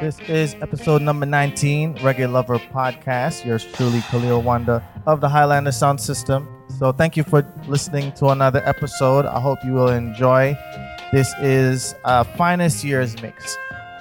[0.00, 3.44] This is episode number 19, Reggae Lover Podcast.
[3.44, 6.48] Yours truly, Khalil Wanda of the Highlander Sound System.
[6.78, 9.26] So, thank you for listening to another episode.
[9.26, 10.56] I hope you will enjoy.
[11.12, 13.58] This is uh, Finest Years Mix.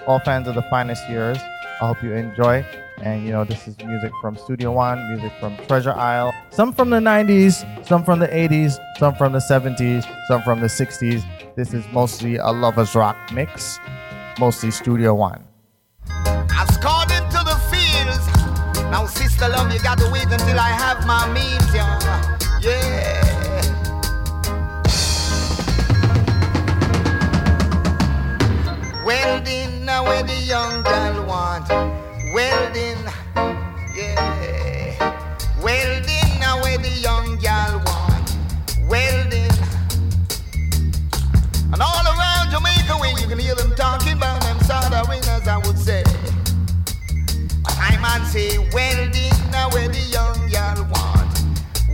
[0.07, 1.37] All fans of the Finest Years,
[1.81, 2.65] I hope you enjoy.
[3.01, 6.91] And you know, this is music from Studio One, music from Treasure Isle, some from
[6.91, 11.25] the 90s, some from the 80s, some from the 70s, some from the 60s.
[11.55, 13.79] This is mostly a lovers rock mix,
[14.39, 15.48] mostly Studio One.
[19.41, 21.97] Now, love, you gotta wait until I have my means, yeah.
[22.61, 23.29] Yeah.
[29.05, 31.69] Welding, now where the young girl want.
[32.33, 32.97] Welding,
[33.95, 35.15] yeah.
[35.63, 38.35] Welding, now where the young girl want.
[38.89, 39.51] Welding.
[41.71, 45.77] And all around Jamaica, when you can hear them talking about them soldering, I would
[45.77, 46.03] say.
[47.65, 48.88] I man say welding,
[49.67, 51.43] where the young girl want.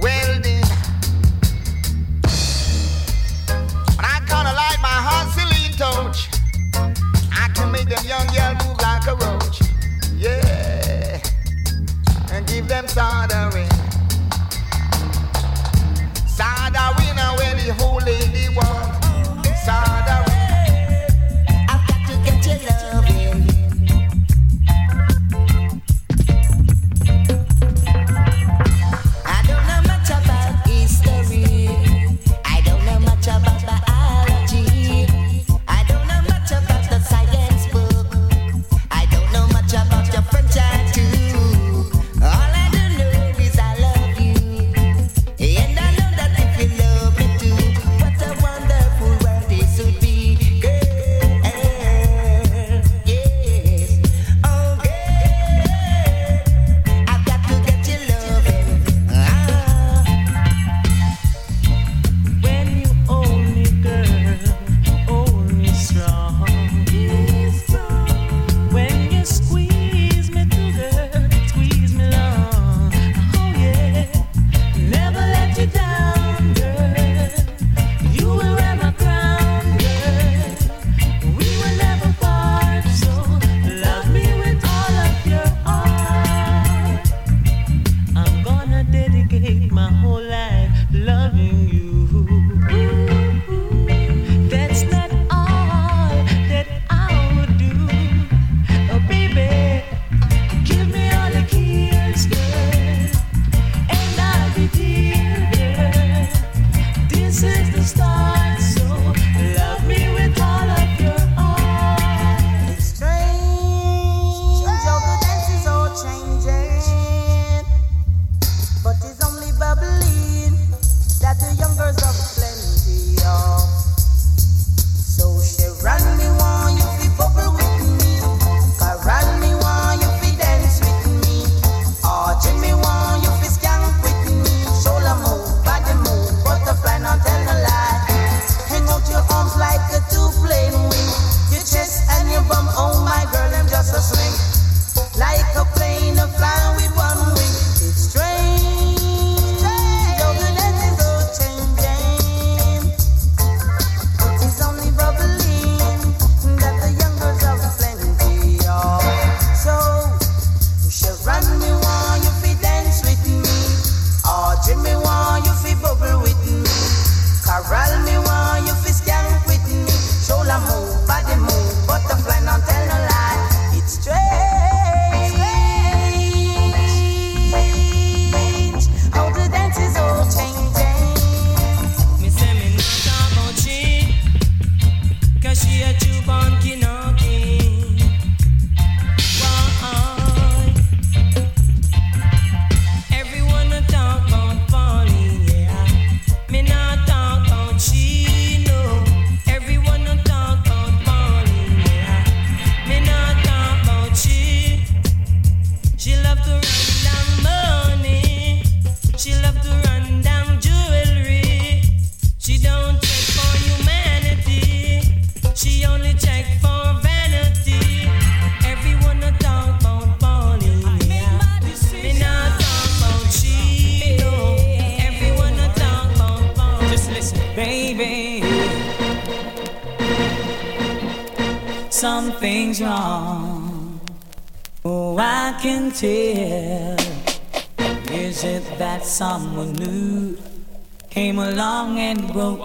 [0.01, 0.63] Welding.
[3.99, 4.95] I kinda like my.
[7.31, 8.27] I can make them young
[8.63, 9.61] move like a roach.
[10.17, 11.21] Yeah.
[12.31, 12.87] And give them.
[12.87, 13.67] Soldering,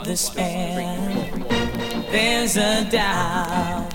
[0.05, 0.97] despair.
[2.11, 3.91] There's a doubt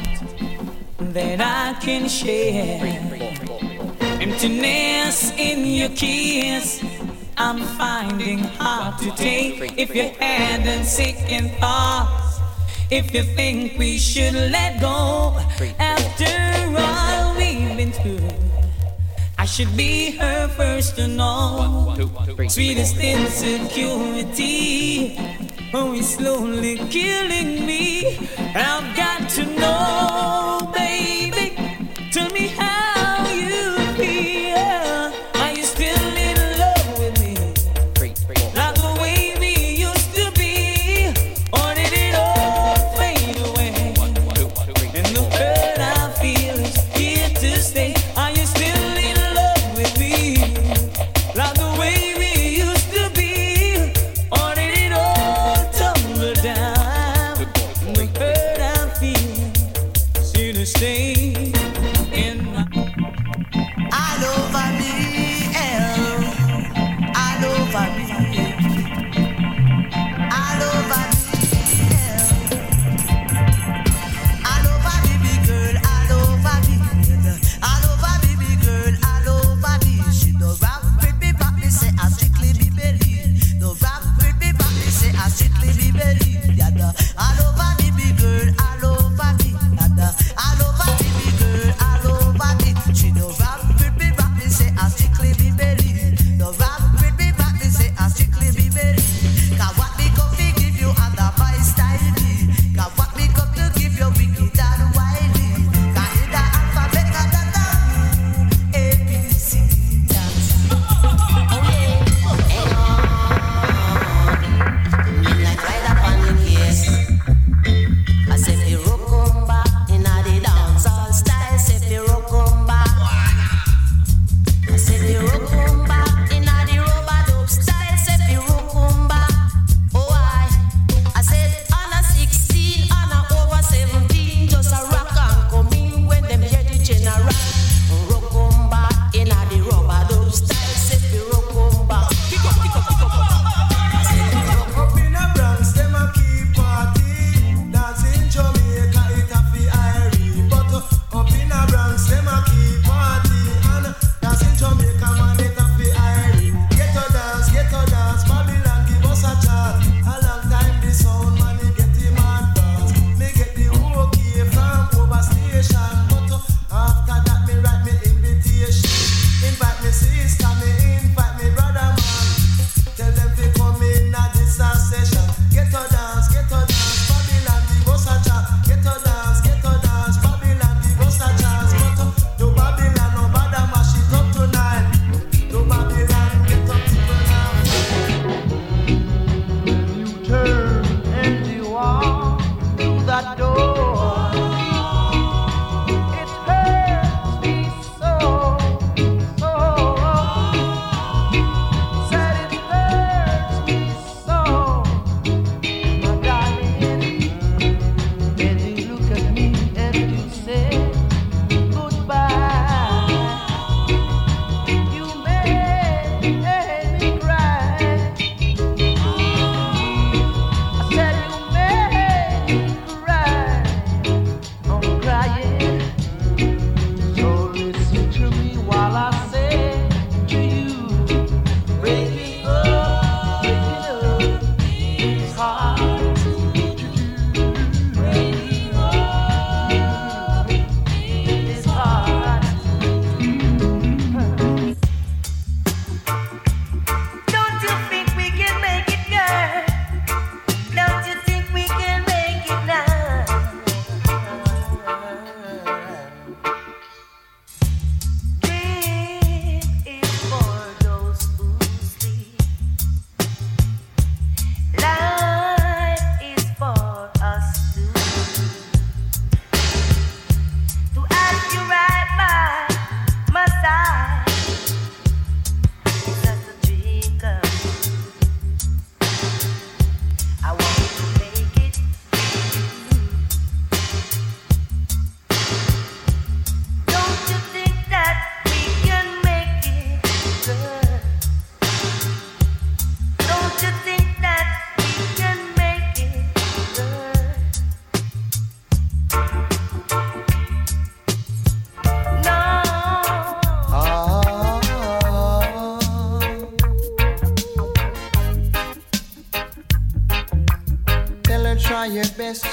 [0.99, 2.81] that I can share.
[4.21, 6.83] Emptiness in your kiss,
[7.37, 9.77] I'm finding hard to take.
[9.77, 12.39] If you're having sick in thoughts,
[12.89, 15.37] if you think we should let go,
[15.79, 16.25] after
[16.77, 18.29] all we've been through.
[19.37, 21.95] I should be her first to know.
[22.47, 25.17] Sweetest insecurity.
[25.77, 28.17] Oh, he's slowly killing me.
[28.55, 30.54] I've got to know.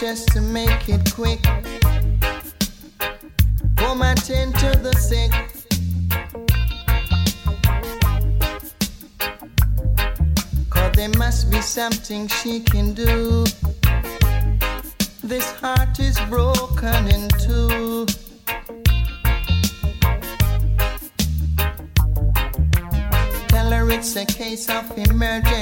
[0.02, 1.40] Just to make it quick.
[3.76, 5.30] Come attend to the sick.
[10.70, 13.44] Cause there must be something she can do.
[15.22, 18.06] This heart is broken in two.
[23.46, 25.61] Tell her it's a case of emergency.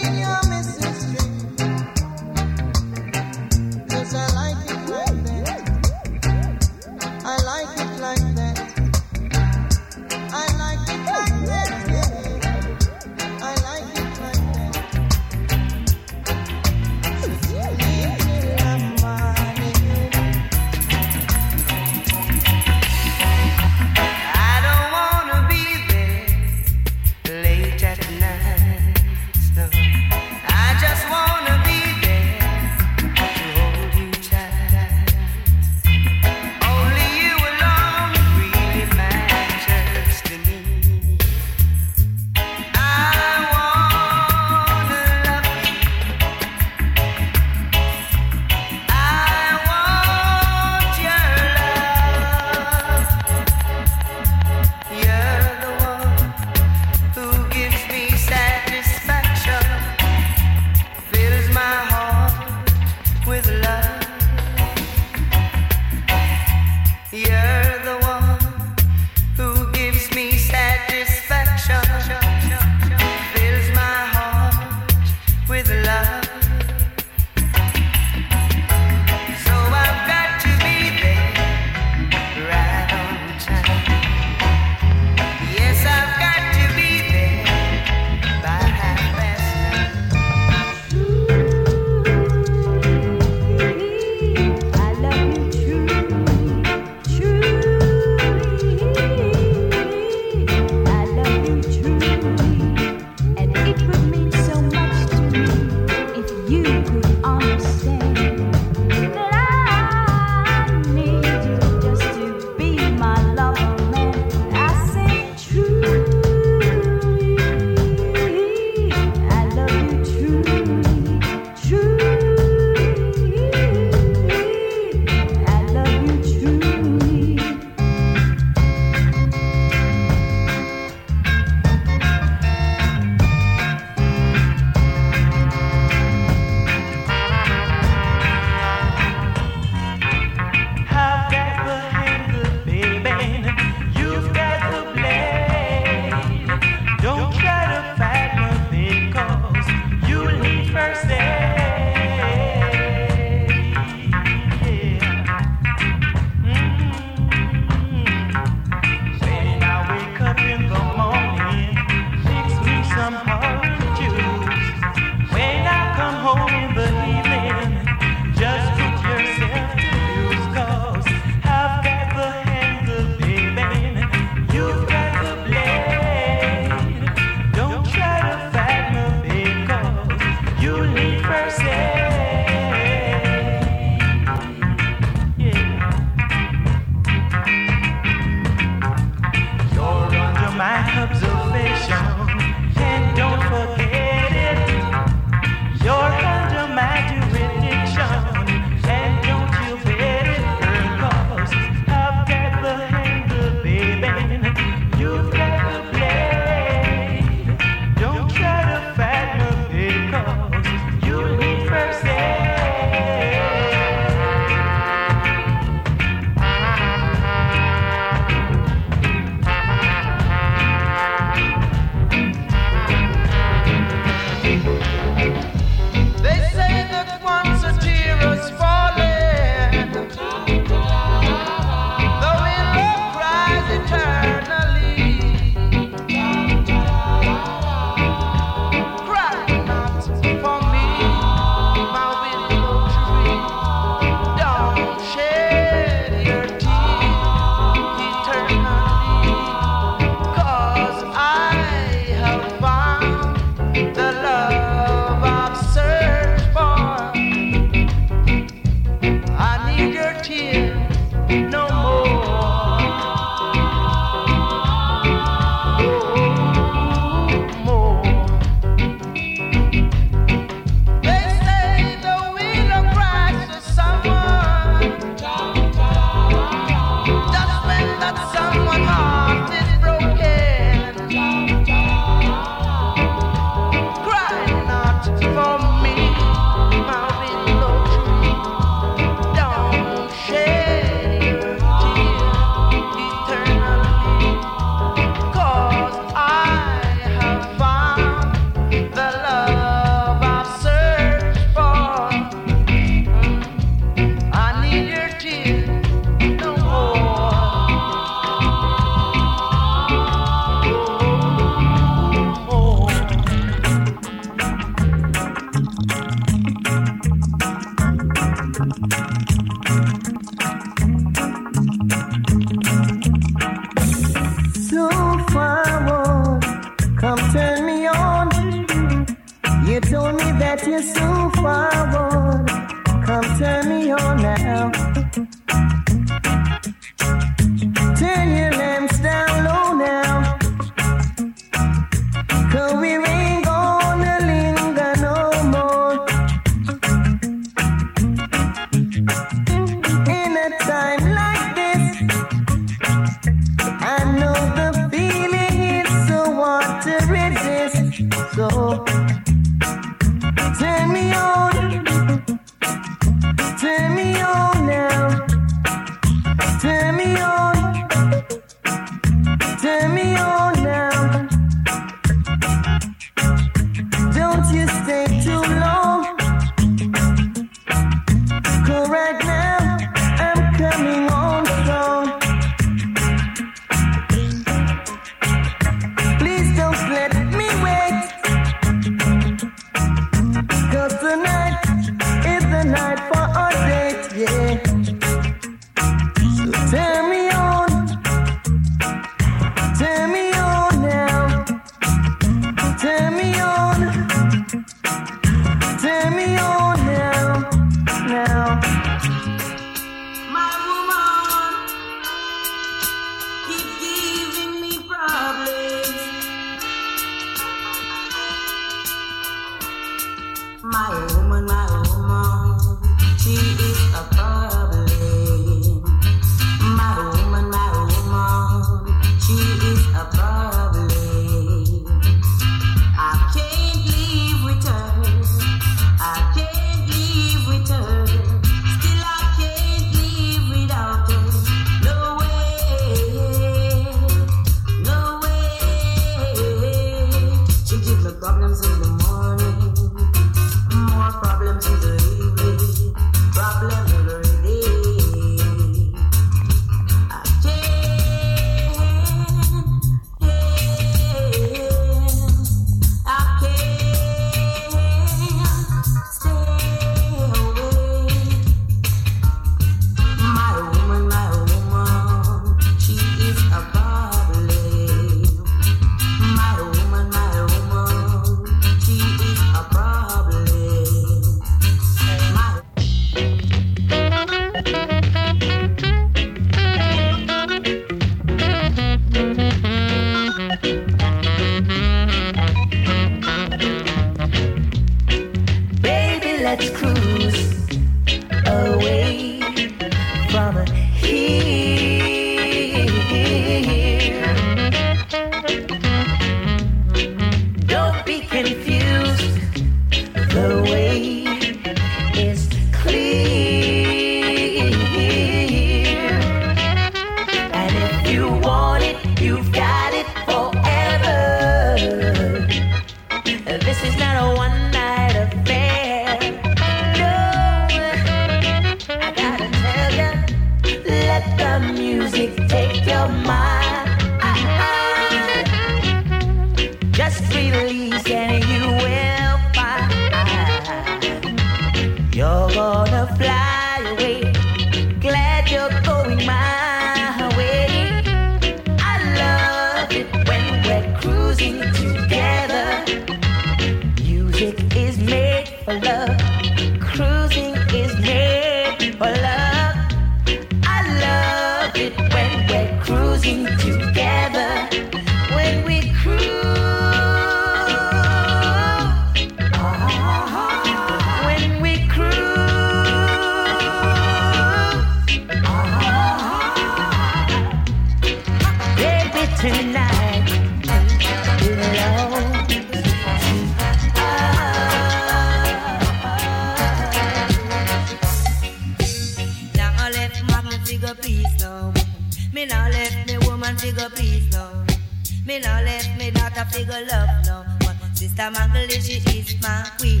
[596.56, 597.44] Figure love now.
[597.60, 600.00] But Sister Magdalene she is my queen.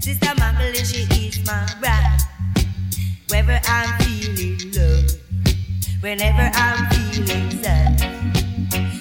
[0.00, 2.18] Sister Magdalene she is my bride.
[3.28, 5.10] Whenever I'm feeling love,
[6.00, 8.02] whenever I'm feeling sad,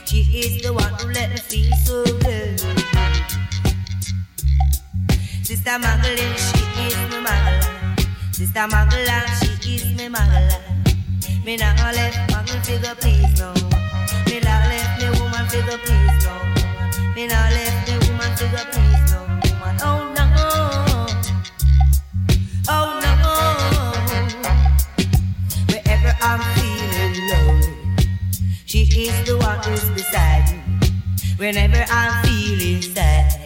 [0.05, 2.59] she is the one who let me feel so good.
[5.43, 7.97] Sister Magdalene she is my Magdalene.
[8.31, 10.83] Sister Magdalene, she is me Magdalene.
[11.43, 13.53] Me not left man figure please no.
[14.27, 16.58] Me not left me woman figure please no.
[17.19, 18.31] Me me woman
[19.11, 19.19] no.
[19.83, 20.23] Oh no,
[22.71, 24.23] oh no.
[25.67, 27.73] Wherever I'm feeling lonely,
[28.65, 30.87] she is the one who's beside me.
[31.35, 33.37] Whenever I'm feeling sad,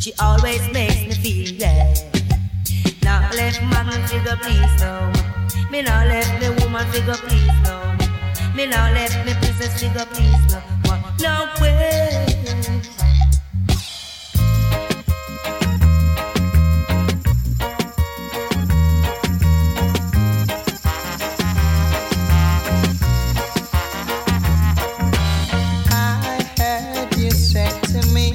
[0.00, 2.02] she always makes me feel glad.
[3.04, 5.12] Now left man figure please no.
[5.70, 7.96] Me now left me woman figure please no.
[8.56, 10.60] Me now left me princess figure please no.
[11.20, 12.27] No way.
[12.70, 12.70] I
[26.58, 28.34] heard you say to me,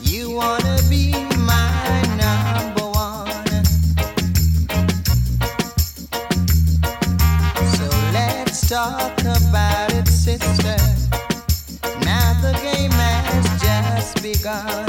[0.00, 3.64] you wanna be my number one.
[7.76, 11.07] So let's talk about it, sister.
[14.48, 14.87] lugar.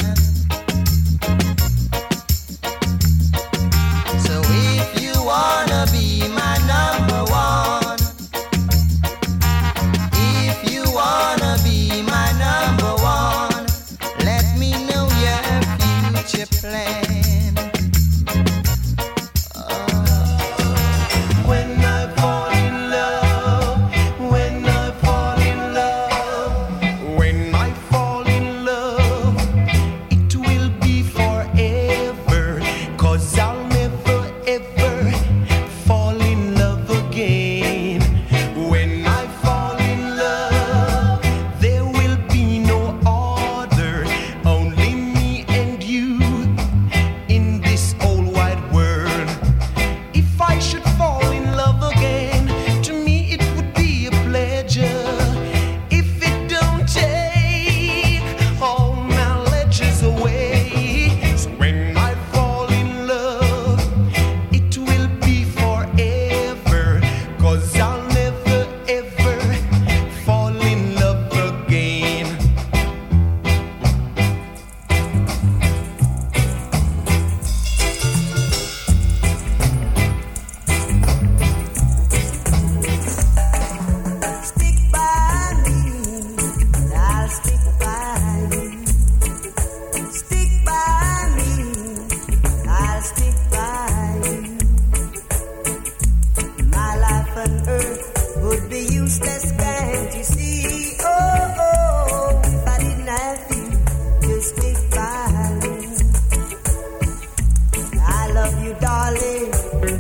[108.50, 109.54] love you, darling,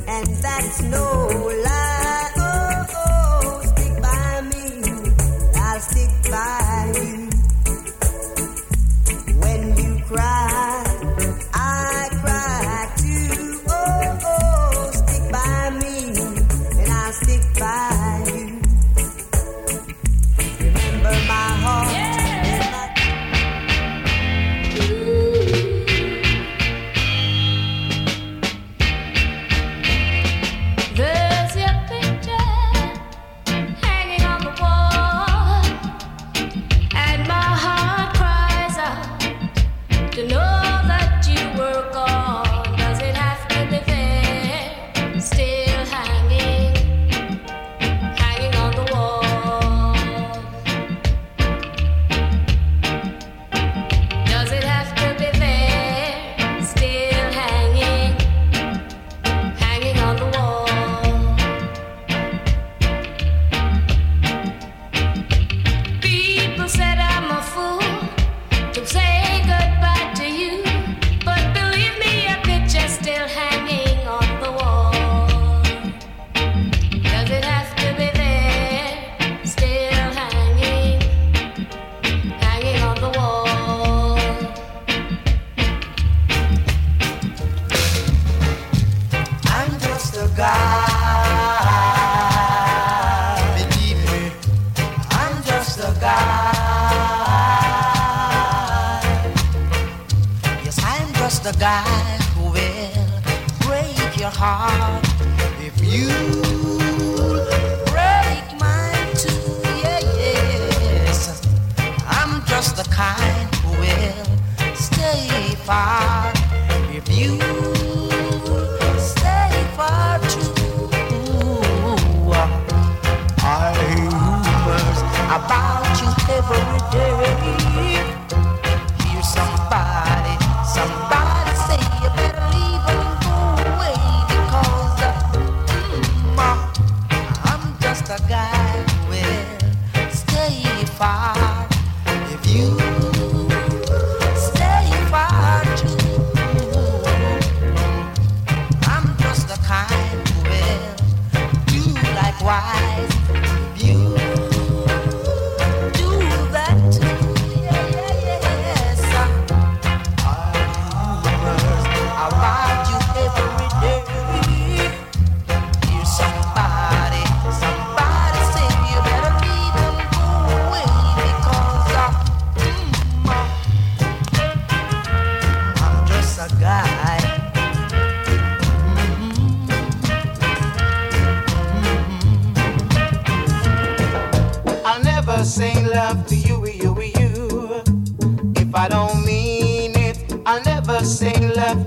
[0.07, 1.27] and that's no
[1.63, 1.68] lie.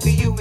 [0.02, 0.31] for you.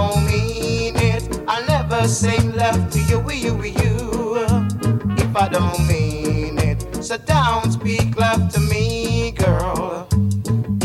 [0.00, 3.96] don't mean it, I'll never say love to you, will you, you?
[5.24, 10.08] If I don't mean it, so don't speak love to me, girl.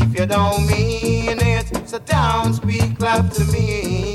[0.04, 4.14] If you don't mean it, so don't speak love to me.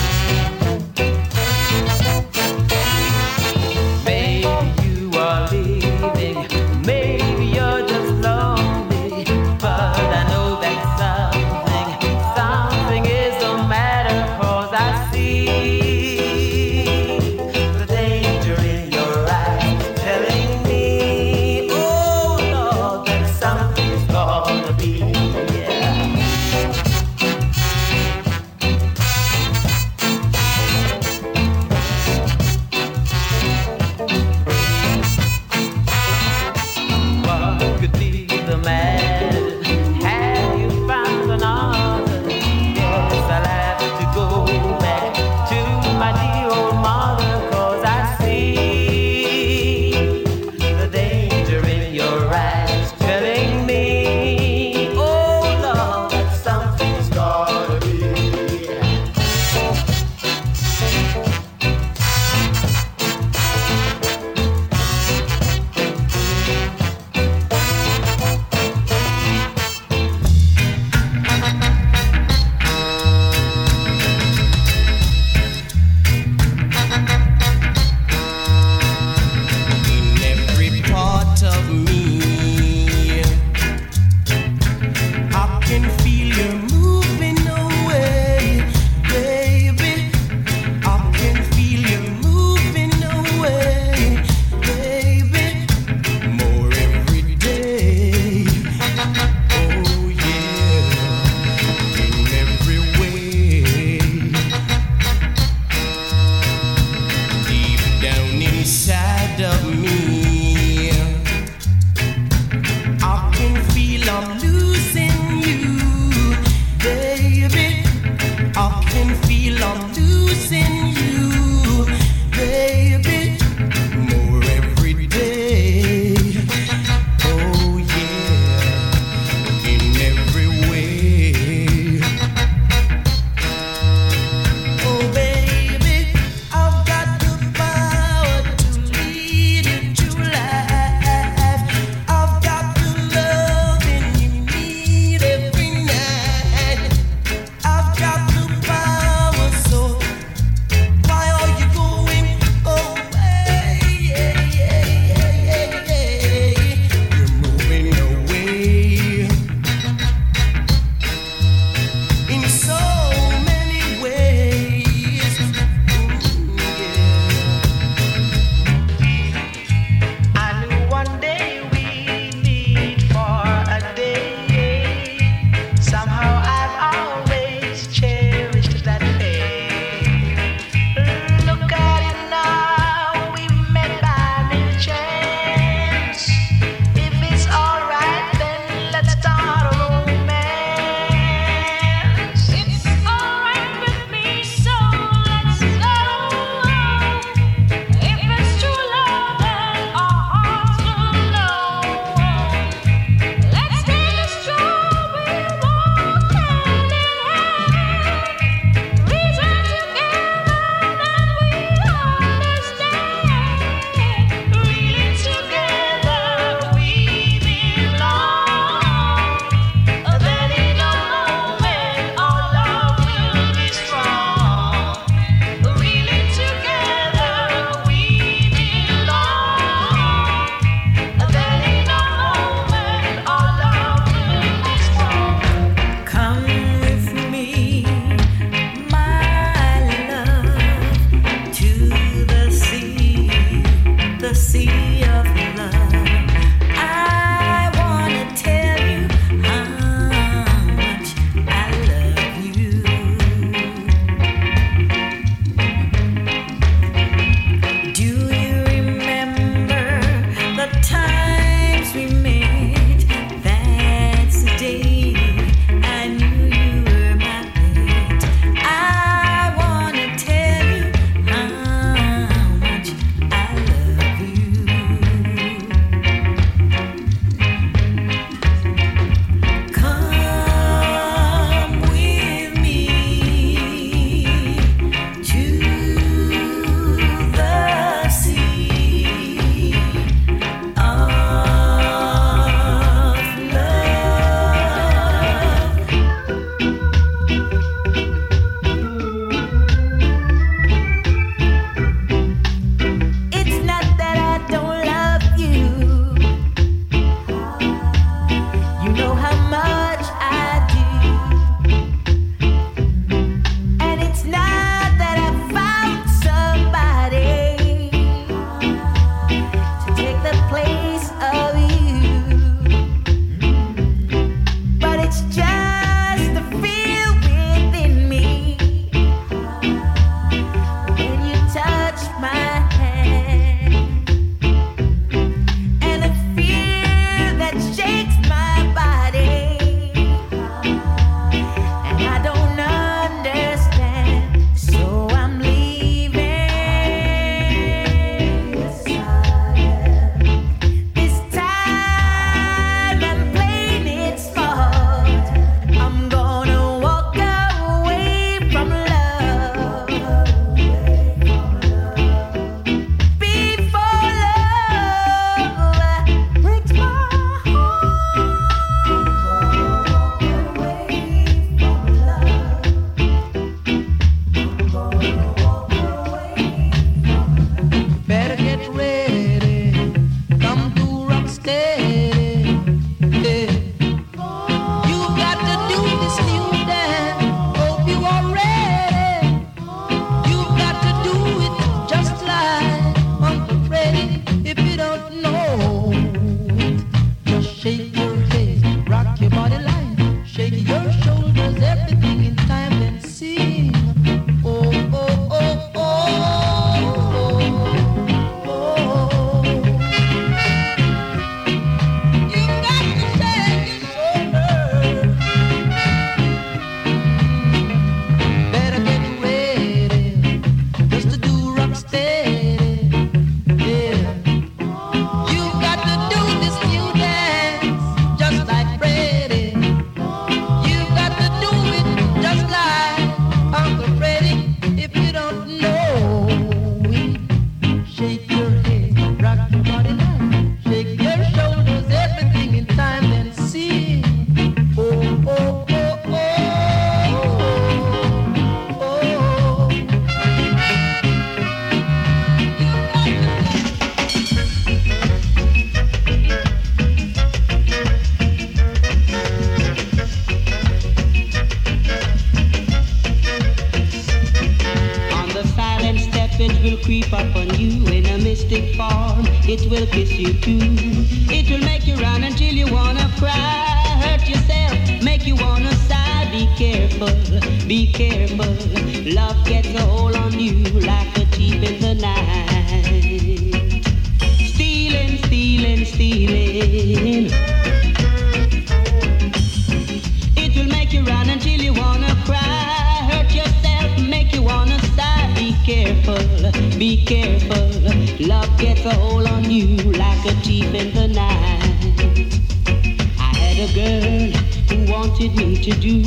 [505.61, 506.01] To do.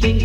[0.00, 0.19] Things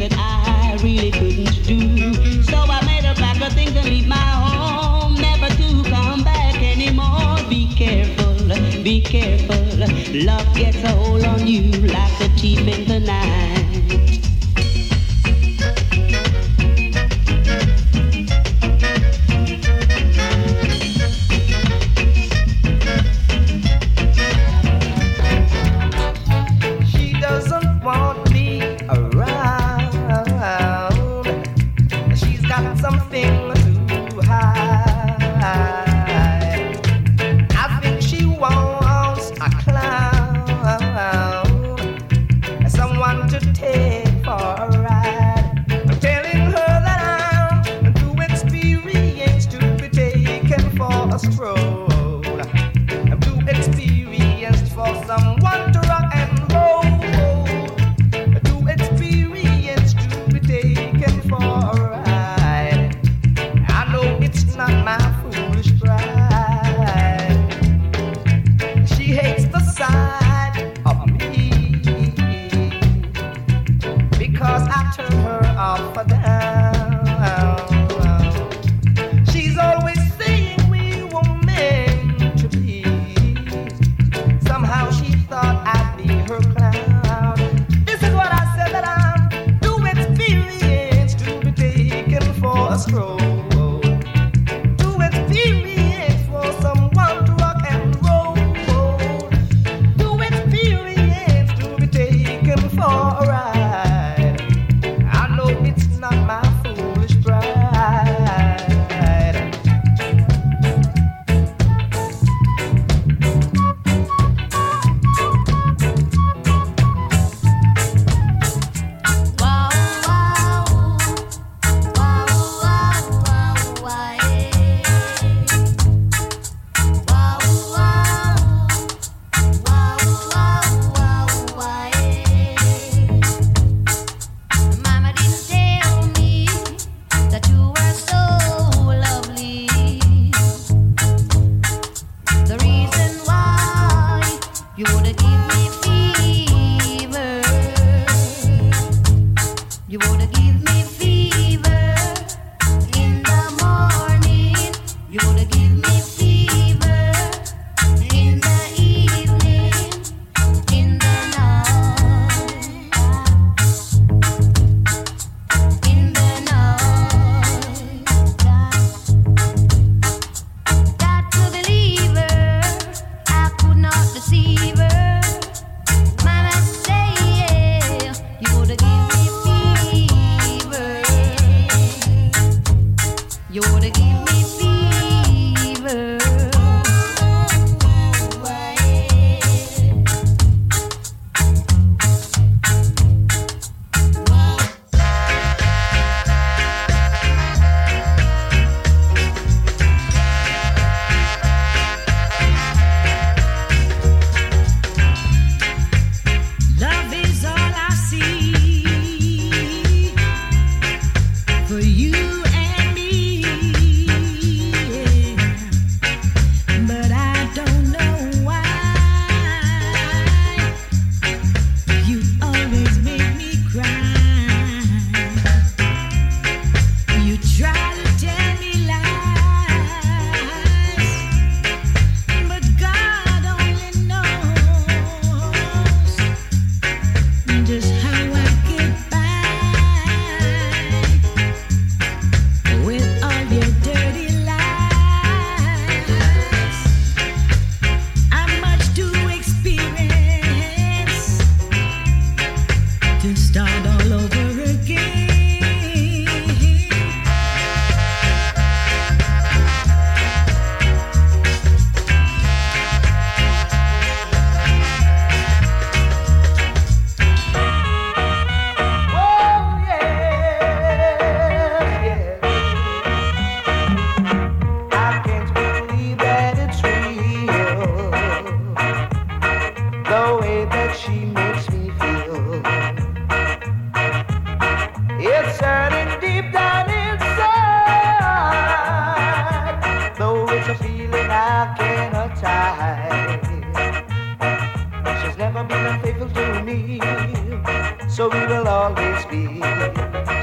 [298.15, 299.61] so we will always be.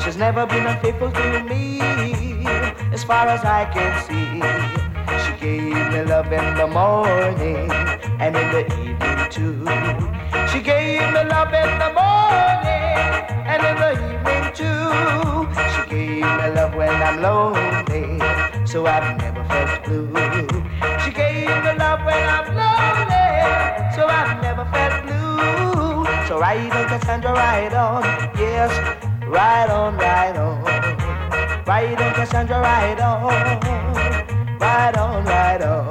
[0.04, 1.80] She's never been unfaithful to me,
[2.92, 4.28] as far as I can see.
[5.24, 7.70] She gave me love in the morning
[8.20, 9.64] and in the evening too.
[10.52, 13.08] She gave me love in the morning
[13.50, 15.48] and in the evening too.
[15.72, 18.20] She gave me love when I'm lonely,
[18.66, 20.32] so I've never felt blue.
[26.43, 28.03] Ride on, Cassandra, ride on,
[28.36, 28.72] yes,
[29.28, 30.64] ride on, ride on.
[31.64, 33.30] Ride on, Cassandra, ride on,
[34.59, 35.82] ride on, ride on.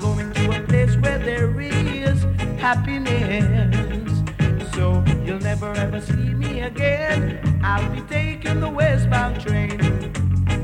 [0.00, 2.22] Going to a place where there is
[2.58, 3.44] happiness.
[4.74, 7.60] So you'll never ever see me again.
[7.62, 9.78] I'll be taking the westbound train.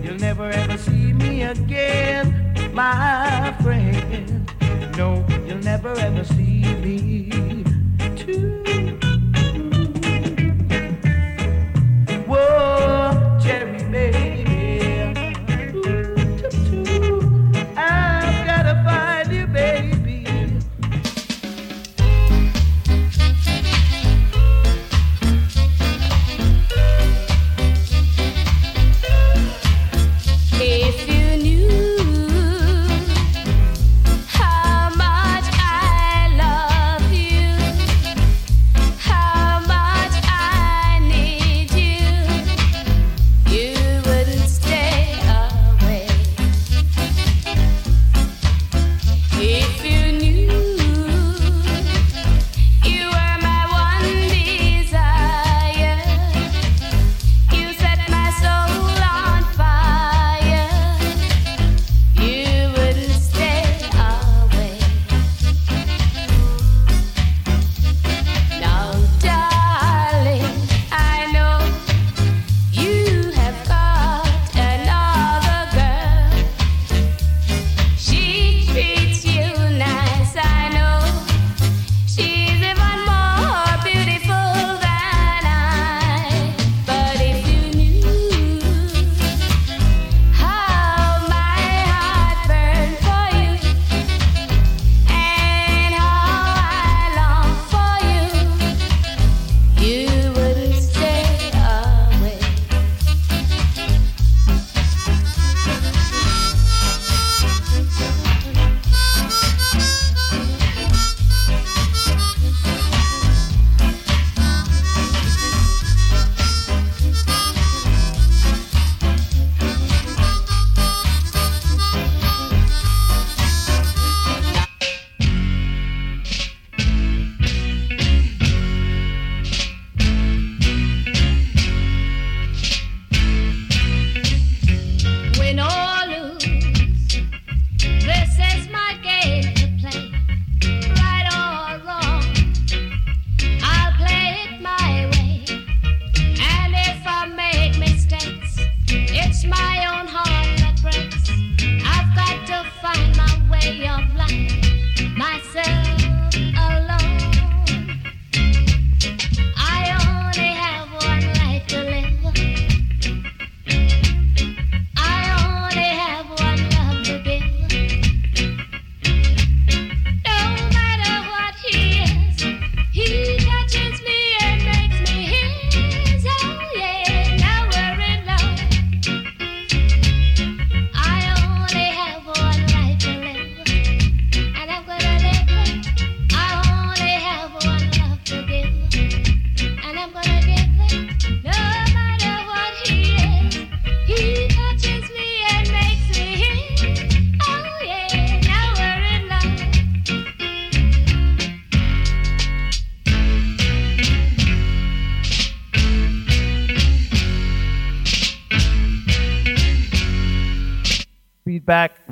[0.03, 4.51] You'll never ever see me again, my friend.
[4.97, 6.50] No, you'll never ever see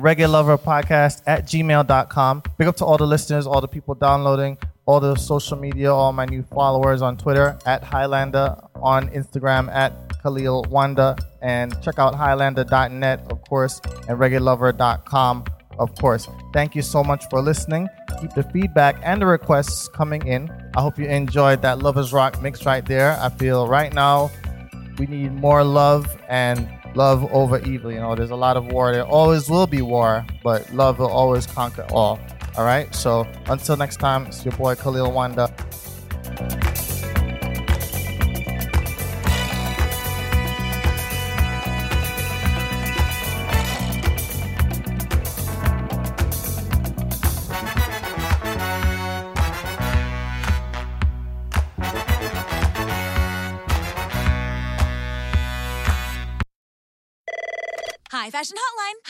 [0.09, 2.43] feedback, reggaeloverpodcast at gmail.com.
[2.57, 6.11] Big up to all the listeners, all the people downloading, all the social media, all
[6.11, 12.15] my new followers on Twitter at Highlander, on Instagram at Khalil Wanda, and check out
[12.15, 15.45] Highlander.net, of course, and reggaelover.com,
[15.77, 16.27] of course.
[16.53, 17.87] Thank you so much for listening.
[18.19, 20.49] Keep the feedback and the requests coming in.
[20.75, 23.17] I hope you enjoyed that Lovers Rock mix right there.
[23.21, 24.31] I feel right now
[24.97, 27.91] we need more love and love over evil.
[27.91, 28.91] You know, there's a lot of war.
[28.91, 32.19] There always will be war, but love will always conquer all.
[32.57, 32.93] All right.
[32.93, 35.53] So until next time, it's your boy Khalil Wanda.
[58.39, 58.78] Fashion Hotline.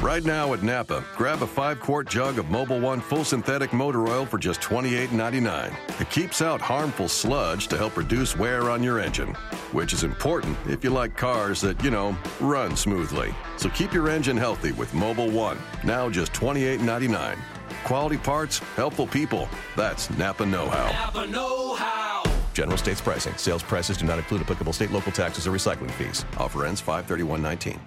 [0.00, 4.08] Right now at Napa, grab a five quart jug of Mobil One full synthetic motor
[4.08, 6.00] oil for just $28.99.
[6.00, 9.34] It keeps out harmful sludge to help reduce wear on your engine,
[9.72, 13.34] which is important if you like cars that, you know, run smoothly.
[13.58, 17.38] So keep your engine healthy with Mobil One, now just $28.99.
[17.84, 19.50] Quality parts, helpful people.
[19.76, 20.92] That's Napa Know How.
[20.92, 22.22] Napa Know How.
[22.54, 23.36] General states pricing.
[23.36, 26.24] Sales prices do not include applicable state, local taxes, or recycling fees.
[26.38, 27.78] Offer ends 531.19.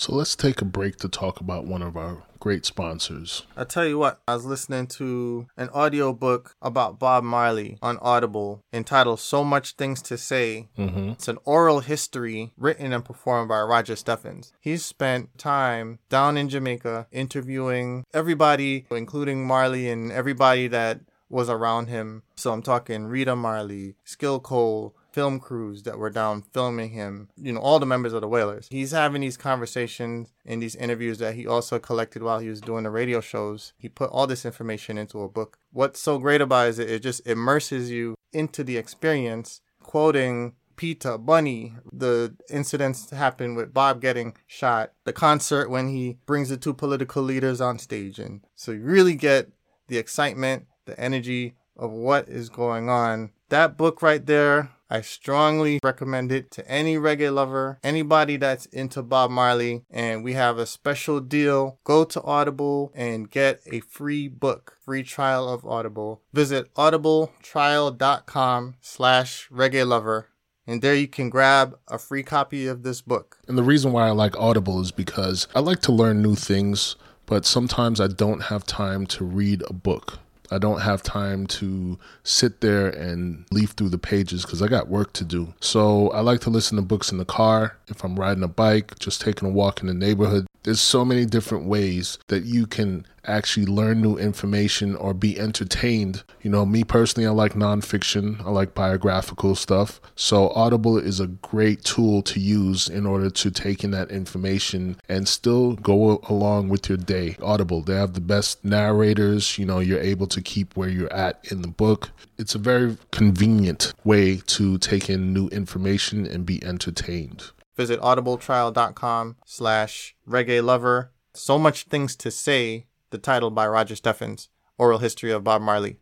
[0.00, 3.44] So let's take a break to talk about one of our great sponsors.
[3.54, 8.64] I tell you what, I was listening to an audiobook about Bob Marley on Audible
[8.72, 10.70] entitled So Much Things to Say.
[10.78, 11.12] Mhm.
[11.12, 14.54] It's an oral history written and performed by Roger Steffens.
[14.58, 21.88] He's spent time down in Jamaica interviewing everybody, including Marley and everybody that was around
[21.88, 22.22] him.
[22.36, 27.52] So I'm talking Rita Marley, Skill Cole, film crews that were down filming him, you
[27.52, 28.68] know, all the members of the Wailers.
[28.70, 32.84] He's having these conversations and these interviews that he also collected while he was doing
[32.84, 33.72] the radio shows.
[33.78, 35.58] He put all this information into a book.
[35.72, 40.54] What's so great about it is it, it just immerses you into the experience, quoting
[40.80, 46.56] Peter, Bunny, the incidents happened with Bob getting shot, the concert when he brings the
[46.56, 48.18] two political leaders on stage.
[48.18, 49.50] And so you really get
[49.88, 53.32] the excitement, the energy of what is going on.
[53.50, 59.02] That book right there, I strongly recommend it to any reggae lover, anybody that's into
[59.02, 59.82] Bob Marley.
[59.90, 61.80] And we have a special deal.
[61.82, 66.22] Go to Audible and get a free book, free trial of Audible.
[66.32, 70.28] Visit audibletrial.com slash reggae lover.
[70.64, 73.38] And there you can grab a free copy of this book.
[73.48, 76.94] And the reason why I like Audible is because I like to learn new things,
[77.26, 80.20] but sometimes I don't have time to read a book.
[80.50, 84.88] I don't have time to sit there and leaf through the pages because I got
[84.88, 85.54] work to do.
[85.60, 88.98] So I like to listen to books in the car, if I'm riding a bike,
[88.98, 90.46] just taking a walk in the neighborhood.
[90.62, 96.22] There's so many different ways that you can actually learn new information or be entertained.
[96.42, 100.00] You know, me personally, I like nonfiction, I like biographical stuff.
[100.14, 104.96] So, Audible is a great tool to use in order to take in that information
[105.08, 107.36] and still go along with your day.
[107.42, 109.58] Audible, they have the best narrators.
[109.58, 112.10] You know, you're able to keep where you're at in the book.
[112.38, 117.50] It's a very convenient way to take in new information and be entertained.
[117.76, 121.12] Visit audibletrial.com slash reggae lover.
[121.32, 124.48] So much things to say, the title by Roger Steffens,
[124.78, 125.98] Oral History of Bob Marley.